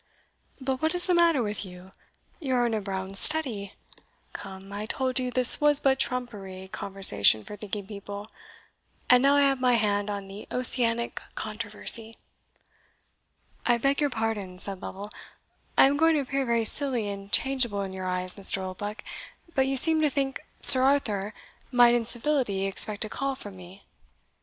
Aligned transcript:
But 0.59 0.81
what 0.81 0.95
is 0.95 1.05
the 1.05 1.13
matter 1.13 1.43
with 1.43 1.63
you? 1.63 1.89
you 2.39 2.55
are 2.55 2.65
in 2.65 2.73
a 2.73 2.81
brown 2.81 3.13
study! 3.13 3.73
Come, 4.33 4.73
I 4.73 4.87
told 4.87 5.19
you 5.19 5.29
this 5.29 5.61
was 5.61 5.79
but 5.79 5.99
trumpery 5.99 6.67
conversation 6.71 7.43
for 7.43 7.55
thinking 7.55 7.85
people 7.85 8.31
and 9.11 9.21
now 9.21 9.35
I 9.35 9.41
have 9.41 9.61
my 9.61 9.73
hand 9.75 10.09
on 10.09 10.27
the 10.27 10.47
Ossianic 10.49 11.21
Controversy." 11.35 12.15
"I 13.63 13.77
beg 13.77 14.01
your 14.01 14.09
pardon," 14.09 14.57
said 14.57 14.81
Lovel; 14.81 15.11
"I 15.77 15.85
am 15.85 15.97
going 15.97 16.15
to 16.15 16.21
appear 16.21 16.47
very 16.47 16.65
silly 16.65 17.07
and 17.07 17.31
changeable 17.31 17.83
in 17.83 17.93
your 17.93 18.07
eyes, 18.07 18.33
Mr. 18.33 18.57
Oldbuck 18.63 19.03
but 19.53 19.67
you 19.67 19.77
seemed 19.77 20.01
to 20.01 20.09
think 20.09 20.43
Sir 20.63 20.81
Arthur 20.81 21.31
might 21.71 21.93
in 21.93 22.05
civility 22.07 22.65
expect 22.65 23.05
a 23.05 23.09
call 23.09 23.35
from 23.35 23.55
me?" 23.55 23.83